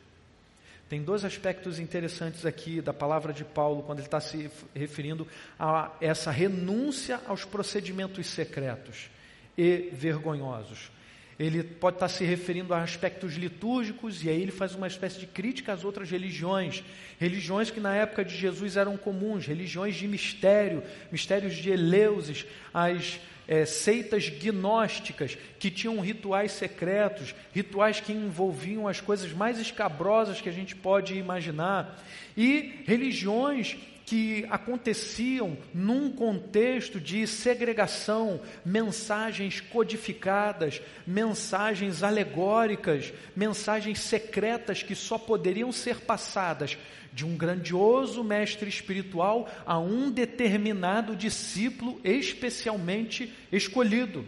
[0.88, 5.26] Tem dois aspectos interessantes aqui da palavra de Paulo, quando ele está se referindo
[5.58, 9.08] a essa renúncia aos procedimentos secretos
[9.56, 10.90] e vergonhosos.
[11.38, 15.26] Ele pode estar se referindo a aspectos litúrgicos e aí ele faz uma espécie de
[15.26, 16.84] crítica às outras religiões,
[17.18, 23.18] religiões que na época de Jesus eram comuns, religiões de mistério, mistérios de Eleusis, as
[23.46, 30.48] é, seitas gnósticas que tinham rituais secretos, rituais que envolviam as coisas mais escabrosas que
[30.48, 32.00] a gente pode imaginar,
[32.36, 44.94] e religiões que aconteciam num contexto de segregação, mensagens codificadas, mensagens alegóricas, mensagens secretas que
[44.94, 46.76] só poderiam ser passadas
[47.12, 54.26] de um grandioso mestre espiritual a um determinado discípulo especialmente escolhido.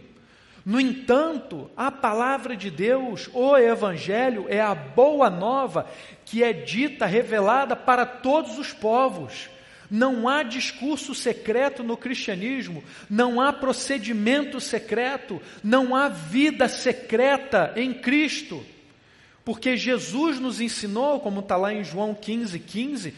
[0.65, 5.87] No entanto, a palavra de Deus, o Evangelho, é a boa nova
[6.25, 9.49] que é dita, revelada para todos os povos.
[9.89, 17.93] Não há discurso secreto no cristianismo, não há procedimento secreto, não há vida secreta em
[17.93, 18.63] Cristo.
[19.45, 23.13] Porque Jesus nos ensinou, como está lá em João 15, 15,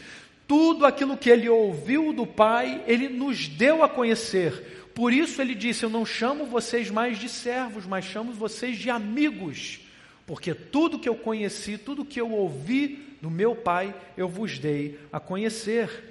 [0.46, 4.88] tudo aquilo que ele ouviu do Pai, ele nos deu a conhecer.
[4.94, 8.90] Por isso ele disse: Eu não chamo vocês mais de servos, mas chamo vocês de
[8.90, 9.80] amigos.
[10.26, 14.98] Porque tudo que eu conheci, tudo que eu ouvi do meu Pai, eu vos dei
[15.12, 16.09] a conhecer.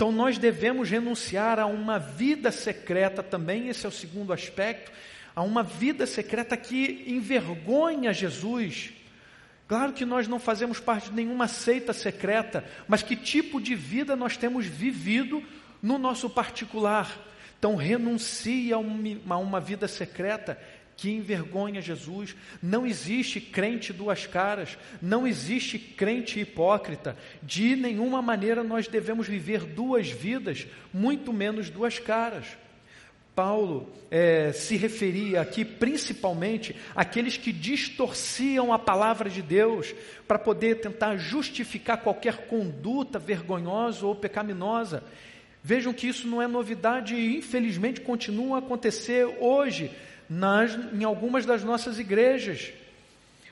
[0.00, 4.90] Então nós devemos renunciar a uma vida secreta também, esse é o segundo aspecto,
[5.36, 8.94] a uma vida secreta que envergonha Jesus.
[9.68, 14.16] Claro que nós não fazemos parte de nenhuma seita secreta, mas que tipo de vida
[14.16, 15.44] nós temos vivido
[15.82, 17.14] no nosso particular.
[17.58, 20.58] Então renuncie a uma, a uma vida secreta
[21.00, 22.36] que envergonha Jesus.
[22.62, 27.16] Não existe crente duas caras, não existe crente hipócrita.
[27.42, 32.44] De nenhuma maneira nós devemos viver duas vidas, muito menos duas caras.
[33.34, 39.94] Paulo é, se referia aqui principalmente àqueles que distorciam a palavra de Deus
[40.28, 45.02] para poder tentar justificar qualquer conduta vergonhosa ou pecaminosa.
[45.62, 49.90] Vejam que isso não é novidade e infelizmente continua a acontecer hoje
[50.30, 52.72] nas, em algumas das nossas igrejas.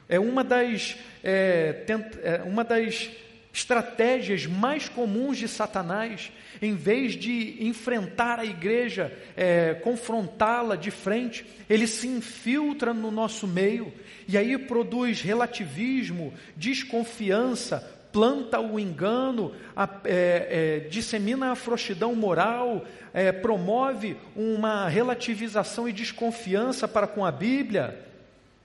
[0.08, 3.10] É uma das, é, tent, é uma das
[3.52, 6.30] estratégias mais comuns de Satanás,
[6.62, 13.46] em vez de enfrentar a igreja, é, confrontá-la de frente, ele se infiltra no nosso
[13.46, 13.92] meio
[14.28, 22.84] e aí produz relativismo, desconfiança, planta o engano, a, é, é, dissemina a frouxidão moral,
[23.12, 28.04] é, promove uma relativização e desconfiança para com a Bíblia.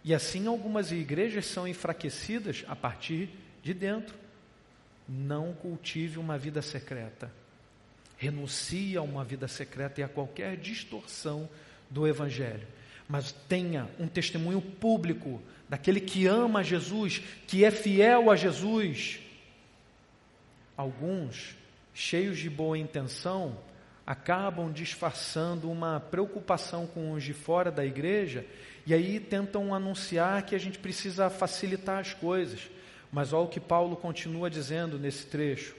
[0.04, 3.30] E assim algumas igrejas são enfraquecidas a partir
[3.62, 4.16] de dentro.
[5.08, 7.32] Não cultive uma vida secreta.
[8.18, 11.50] Renuncie a uma vida secreta e a qualquer distorção
[11.89, 12.68] do Evangelho.
[13.08, 19.20] Mas tenha um testemunho público daquele que ama Jesus, que é fiel a Jesus.
[20.76, 21.55] Alguns,
[21.93, 23.57] cheios de boa intenção,
[24.05, 28.45] acabam disfarçando uma preocupação com os de fora da igreja
[28.86, 32.69] e aí tentam anunciar que a gente precisa facilitar as coisas.
[33.11, 35.76] Mas olha o que Paulo continua dizendo nesse trecho.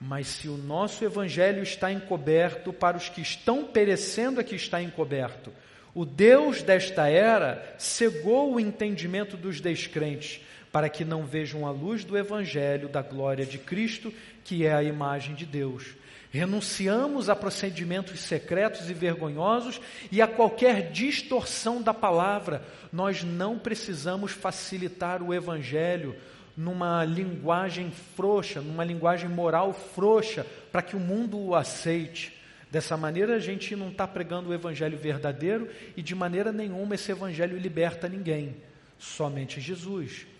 [0.00, 4.82] Mas se o nosso evangelho está encoberto, para os que estão perecendo é que está
[4.82, 5.52] encoberto.
[5.94, 10.40] O Deus desta era cegou o entendimento dos descrentes,
[10.74, 14.12] para que não vejam a luz do evangelho da glória de Cristo,
[14.42, 15.94] que é a imagem de Deus.
[16.32, 22.60] Renunciamos a procedimentos secretos e vergonhosos e a qualquer distorção da palavra.
[22.92, 26.16] Nós não precisamos facilitar o evangelho
[26.56, 32.36] numa linguagem frouxa, numa linguagem moral frouxa, para que o mundo o aceite.
[32.68, 37.12] Dessa maneira, a gente não está pregando o evangelho verdadeiro e de maneira nenhuma esse
[37.12, 38.56] evangelho liberta ninguém,
[38.98, 40.33] somente Jesus.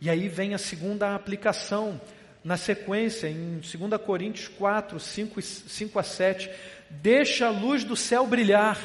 [0.00, 2.00] E aí vem a segunda aplicação,
[2.44, 6.50] na sequência, em 2 Coríntios 4, 5, 5 a 7.
[6.88, 8.78] Deixa a luz do céu brilhar.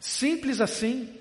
[0.00, 1.17] Simples assim.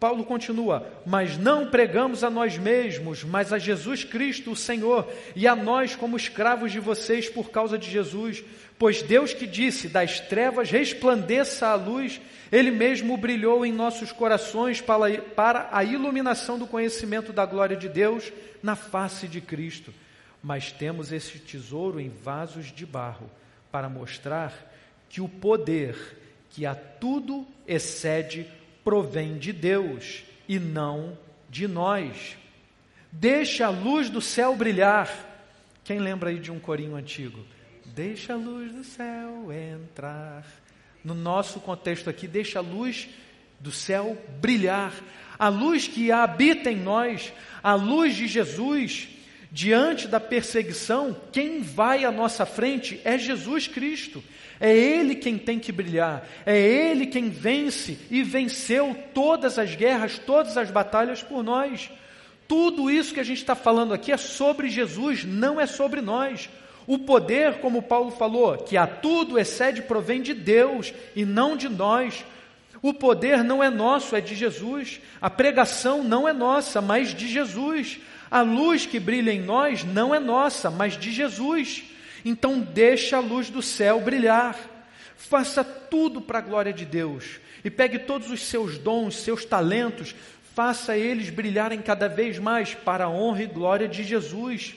[0.00, 5.46] Paulo continua: Mas não pregamos a nós mesmos, mas a Jesus Cristo, o Senhor, e
[5.46, 8.42] a nós como escravos de vocês por causa de Jesus.
[8.78, 12.18] Pois Deus que disse: Das trevas resplandeça a luz,
[12.50, 18.32] Ele mesmo brilhou em nossos corações para, a iluminação do conhecimento da glória de Deus
[18.62, 19.92] na face de Cristo.
[20.42, 23.30] Mas temos esse tesouro em vasos de barro,
[23.70, 24.72] para mostrar
[25.10, 26.16] que o poder
[26.48, 28.46] que a tudo excede
[28.84, 31.16] provém de Deus e não
[31.48, 32.36] de nós.
[33.12, 35.08] Deixa a luz do céu brilhar.
[35.84, 37.44] Quem lembra aí de um corinho antigo?
[37.84, 40.46] Deixa a luz do céu entrar.
[41.04, 43.08] No nosso contexto aqui, deixa a luz
[43.58, 44.94] do céu brilhar.
[45.38, 49.08] A luz que habita em nós, a luz de Jesus,
[49.50, 54.22] diante da perseguição, quem vai à nossa frente é Jesus Cristo.
[54.60, 60.18] É Ele quem tem que brilhar, é Ele quem vence e venceu todas as guerras,
[60.18, 61.90] todas as batalhas por nós.
[62.46, 66.50] Tudo isso que a gente está falando aqui é sobre Jesus, não é sobre nós.
[66.86, 71.68] O poder, como Paulo falou, que a tudo excede, provém de Deus e não de
[71.68, 72.24] nós.
[72.82, 75.00] O poder não é nosso, é de Jesus.
[75.20, 77.98] A pregação não é nossa, mas de Jesus.
[78.30, 81.82] A luz que brilha em nós não é nossa, mas de Jesus.
[82.24, 84.56] Então deixa a luz do céu brilhar.
[85.16, 87.40] Faça tudo para a glória de Deus.
[87.64, 90.14] E pegue todos os seus dons, seus talentos,
[90.54, 94.74] faça eles brilharem cada vez mais para a honra e glória de Jesus.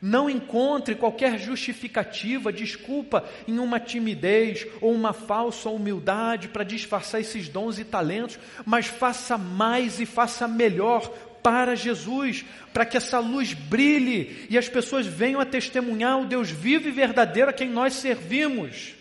[0.00, 7.48] Não encontre qualquer justificativa, desculpa em uma timidez ou uma falsa humildade para disfarçar esses
[7.48, 11.12] dons e talentos, mas faça mais e faça melhor
[11.48, 12.44] para Jesus,
[12.74, 16.90] para que essa luz brilhe e as pessoas venham a testemunhar o Deus vivo e
[16.90, 18.92] verdadeiro a quem nós servimos.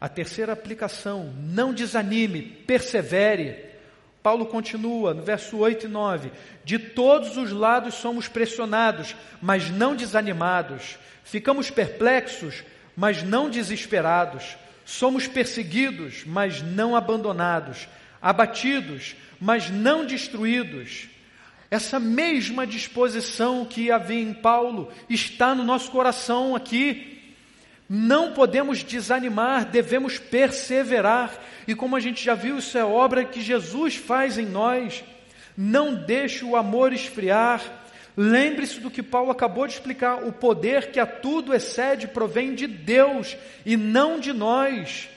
[0.00, 3.56] A terceira aplicação, não desanime, persevere.
[4.22, 6.30] Paulo continua no verso 8 e 9:
[6.64, 10.96] De todos os lados somos pressionados, mas não desanimados.
[11.24, 12.62] Ficamos perplexos,
[12.94, 14.56] mas não desesperados.
[14.84, 17.88] Somos perseguidos, mas não abandonados.
[18.20, 21.08] Abatidos, mas não destruídos.
[21.70, 27.34] Essa mesma disposição que havia em Paulo está no nosso coração aqui.
[27.88, 31.32] Não podemos desanimar, devemos perseverar.
[31.66, 35.04] E como a gente já viu, isso é obra que Jesus faz em nós.
[35.56, 37.62] Não deixe o amor esfriar.
[38.16, 42.66] Lembre-se do que Paulo acabou de explicar: o poder que a tudo excede provém de
[42.66, 45.08] Deus e não de nós.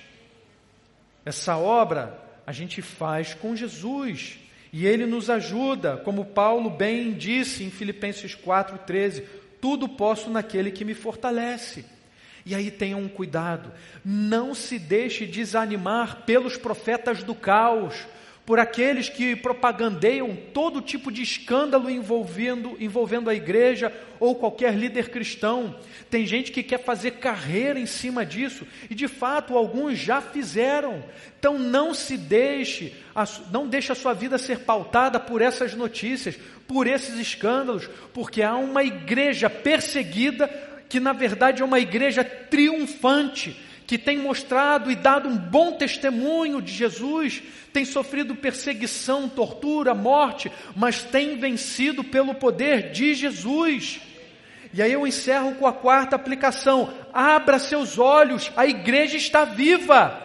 [1.25, 4.39] Essa obra a gente faz com Jesus.
[4.71, 9.23] E ele nos ajuda, como Paulo bem disse em Filipenses 4,13:
[9.61, 11.85] tudo posso naquele que me fortalece.
[12.45, 13.71] E aí tenham um cuidado,
[14.03, 18.05] não se deixe desanimar pelos profetas do caos,
[18.45, 25.09] por aqueles que propagandeiam todo tipo de escândalo envolvendo, envolvendo a igreja ou qualquer líder
[25.09, 25.75] cristão.
[26.09, 31.03] Tem gente que quer fazer carreira em cima disso, e de fato alguns já fizeram.
[31.39, 32.93] Então não se deixe,
[33.49, 36.35] não deixe a sua vida ser pautada por essas notícias,
[36.67, 40.47] por esses escândalos, porque há uma igreja perseguida
[40.89, 46.61] que na verdade é uma igreja triunfante, que tem mostrado e dado um bom testemunho
[46.61, 53.99] de Jesus, tem sofrido perseguição, tortura, morte, mas tem vencido pelo poder de Jesus.
[54.73, 60.21] E aí eu encerro com a quarta aplicação: abra seus olhos, a igreja está viva.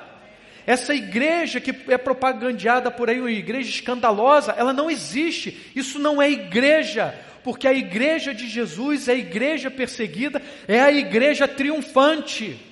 [0.67, 5.73] Essa igreja que é propagandeada por aí, uma igreja escandalosa, ela não existe.
[5.75, 11.49] Isso não é igreja, porque a igreja de Jesus, a igreja perseguida, é a igreja
[11.49, 12.68] triunfante.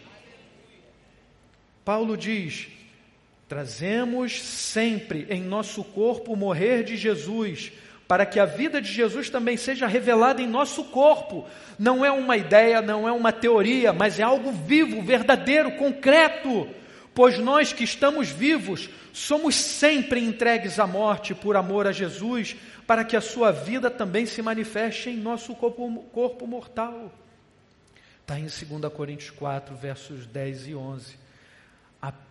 [1.87, 2.67] Paulo diz:
[3.49, 7.71] trazemos sempre em nosso corpo o morrer de Jesus,
[8.09, 11.47] para que a vida de Jesus também seja revelada em nosso corpo.
[11.79, 16.69] Não é uma ideia, não é uma teoria, mas é algo vivo, verdadeiro, concreto.
[17.15, 23.05] Pois nós que estamos vivos, somos sempre entregues à morte por amor a Jesus, para
[23.05, 27.13] que a sua vida também se manifeste em nosso corpo, corpo mortal.
[28.23, 31.26] Está em 2 Coríntios 4, versos 10 e 11.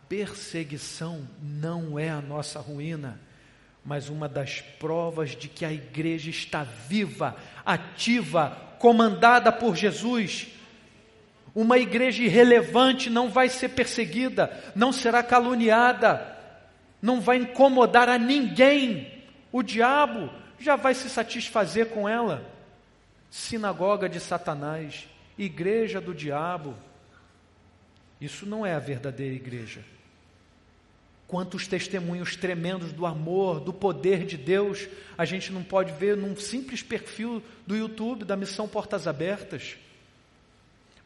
[0.08, 3.20] Perseguição não é a nossa ruína,
[3.84, 7.36] mas uma das provas de que a igreja está viva,
[7.66, 10.48] ativa, comandada por Jesus
[11.56, 16.38] uma igreja irrelevante não vai ser perseguida, não será caluniada,
[17.02, 19.24] não vai incomodar a ninguém.
[19.54, 20.30] O diabo
[20.60, 22.46] já vai se satisfazer com ela.
[23.32, 26.76] Sinagoga de Satanás, igreja do diabo.
[28.20, 29.82] Isso não é a verdadeira igreja.
[31.28, 36.36] Quantos testemunhos tremendos do amor, do poder de Deus, a gente não pode ver num
[36.36, 39.78] simples perfil do YouTube da Missão Portas Abertas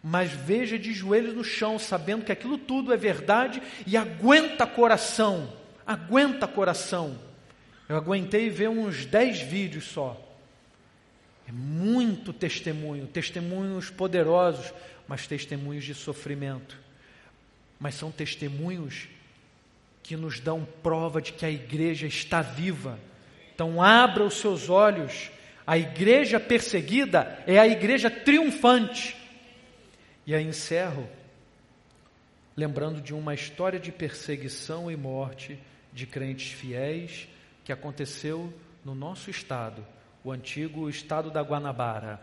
[0.01, 5.51] mas veja de joelhos no chão, sabendo que aquilo tudo é verdade e aguenta coração,
[5.86, 7.20] aguenta coração.
[7.88, 10.20] Eu aguentei ver uns dez vídeos só.
[11.47, 14.72] É muito testemunho, testemunhos poderosos,
[15.07, 16.78] mas testemunhos de sofrimento.
[17.80, 19.07] Mas são testemunhos
[20.10, 22.97] que nos dão prova de que a igreja está viva.
[23.53, 25.30] Então, abra os seus olhos.
[25.68, 29.16] A igreja perseguida é a igreja triunfante.
[30.26, 31.07] E aí encerro
[32.57, 35.60] lembrando de uma história de perseguição e morte
[35.93, 37.28] de crentes fiéis
[37.64, 38.51] que aconteceu
[38.84, 39.86] no nosso estado,
[40.24, 42.20] o antigo estado da Guanabara.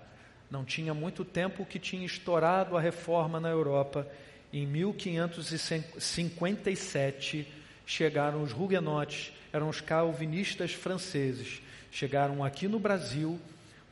[0.50, 4.08] Não tinha muito tempo que tinha estourado a reforma na Europa.
[4.52, 7.54] Em 1557
[7.86, 13.40] chegaram os huguenotes, eram os calvinistas franceses, chegaram aqui no Brasil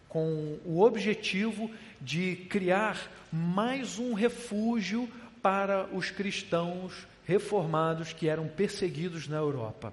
[0.09, 1.71] com o objetivo
[2.01, 5.09] de criar mais um refúgio
[5.41, 9.93] para os cristãos reformados que eram perseguidos na Europa.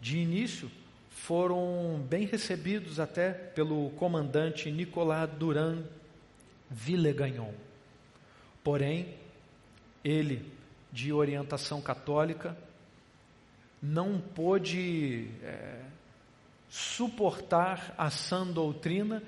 [0.00, 0.70] De início,
[1.10, 5.84] foram bem recebidos até pelo comandante Nicolas Durand
[6.70, 7.52] Villegagnon.
[8.64, 9.14] Porém,
[10.02, 10.44] ele,
[10.92, 12.56] de orientação católica,
[13.82, 15.80] não pôde é,
[16.68, 19.22] suportar a sã doutrina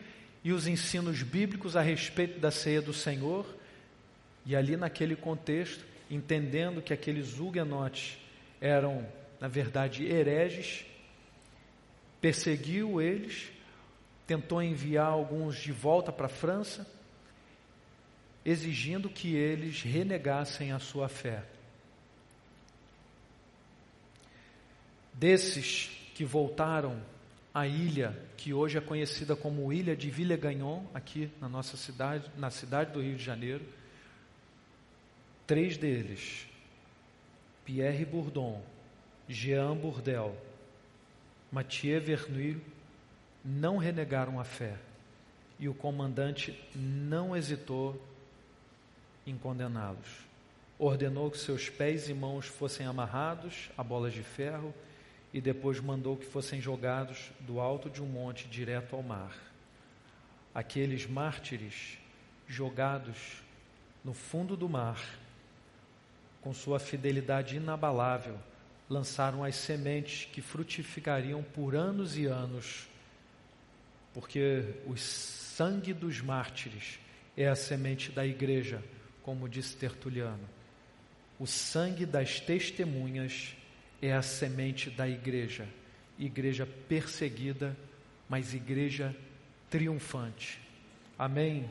[0.44, 3.46] e os ensinos bíblicos a respeito da ceia do Senhor,
[4.44, 8.18] e ali naquele contexto, entendendo que aqueles huguenotes
[8.60, 9.06] eram,
[9.40, 10.84] na verdade, hereges,
[12.20, 13.50] perseguiu eles,
[14.26, 16.86] tentou enviar alguns de volta para a França,
[18.44, 21.44] exigindo que eles renegassem a sua fé.
[25.14, 27.00] Desses que voltaram
[27.54, 32.50] a ilha que hoje é conhecida como Ilha de Villegagnon, aqui na nossa cidade, na
[32.50, 33.64] cidade do Rio de Janeiro.
[35.46, 36.46] Três deles,
[37.64, 38.62] Pierre Bourdon,
[39.28, 40.36] Jean Bourdel,
[41.50, 42.60] Mathieu Vernouille,
[43.44, 44.76] não renegaram a fé.
[45.60, 48.00] E o comandante não hesitou
[49.26, 50.26] em condená-los.
[50.78, 54.74] Ordenou que seus pés e mãos fossem amarrados a bolas de ferro
[55.32, 59.36] e depois mandou que fossem jogados do alto de um monte direto ao mar.
[60.54, 61.98] Aqueles mártires
[62.46, 63.42] jogados
[64.04, 65.00] no fundo do mar
[66.42, 68.36] com sua fidelidade inabalável,
[68.90, 72.88] lançaram as sementes que frutificariam por anos e anos,
[74.12, 76.98] porque o sangue dos mártires
[77.36, 78.82] é a semente da igreja,
[79.22, 80.48] como disse Tertuliano.
[81.38, 83.56] O sangue das testemunhas
[84.00, 85.68] é a semente da igreja,
[86.18, 87.76] igreja perseguida,
[88.28, 89.14] mas igreja
[89.70, 90.60] triunfante.
[91.18, 91.68] Amém?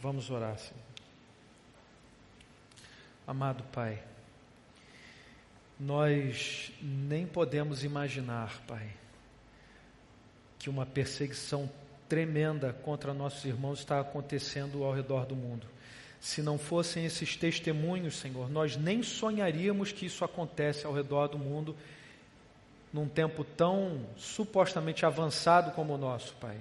[0.00, 0.82] Vamos orar, Senhor.
[3.26, 4.02] Amado Pai,
[5.80, 8.86] nós nem podemos imaginar, Pai,
[10.58, 11.70] que uma perseguição
[12.08, 15.66] tremenda contra nossos irmãos está acontecendo ao redor do mundo.
[16.24, 21.38] Se não fossem esses testemunhos, Senhor, nós nem sonharíamos que isso acontece ao redor do
[21.38, 21.76] mundo
[22.90, 26.56] num tempo tão supostamente avançado como o nosso, Pai.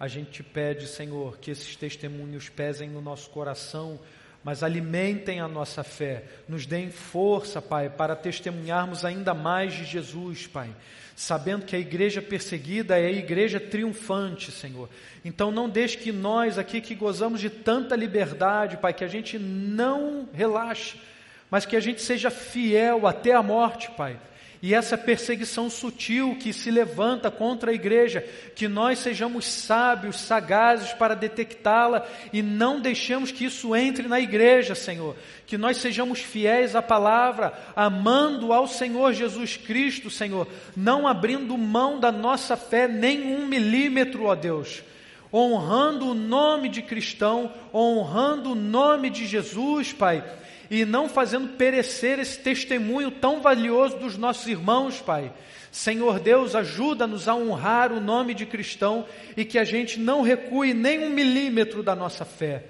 [0.00, 4.00] A gente te pede, Senhor, que esses testemunhos pesem no nosso coração
[4.44, 10.46] mas alimentem a nossa fé, nos deem força, Pai, para testemunharmos ainda mais de Jesus,
[10.46, 10.68] Pai,
[11.16, 14.90] sabendo que a igreja perseguida é a igreja triunfante, Senhor.
[15.24, 19.38] Então não deixe que nós aqui que gozamos de tanta liberdade, Pai, que a gente
[19.38, 20.96] não relaxe,
[21.50, 24.18] mas que a gente seja fiel até a morte, Pai
[24.64, 30.90] e essa perseguição sutil que se levanta contra a igreja, que nós sejamos sábios, sagazes
[30.94, 35.16] para detectá-la e não deixemos que isso entre na igreja, Senhor.
[35.46, 42.00] Que nós sejamos fiéis à palavra, amando ao Senhor Jesus Cristo, Senhor, não abrindo mão
[42.00, 44.82] da nossa fé nem um milímetro, ó Deus
[45.34, 50.22] honrando o nome de cristão, honrando o nome de Jesus, Pai,
[50.80, 55.32] e não fazendo perecer esse testemunho tão valioso dos nossos irmãos, Pai.
[55.70, 59.06] Senhor Deus, ajuda-nos a honrar o nome de cristão
[59.36, 62.64] e que a gente não recue nem um milímetro da nossa fé,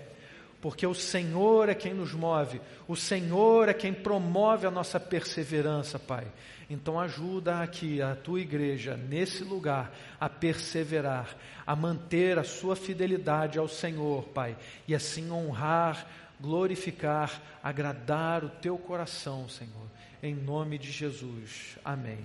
[0.60, 5.98] porque o Senhor é quem nos move, o Senhor é quem promove a nossa perseverança,
[5.98, 6.26] Pai.
[6.68, 11.36] Então ajuda aqui a tua igreja, nesse lugar, a perseverar,
[11.66, 14.56] a manter a sua fidelidade ao Senhor, Pai,
[14.88, 16.06] e assim honrar
[16.40, 19.88] glorificar, agradar o teu coração, Senhor.
[20.22, 21.78] Em nome de Jesus.
[21.84, 22.24] Amém.